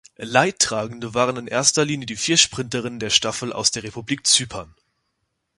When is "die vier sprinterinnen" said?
2.07-2.97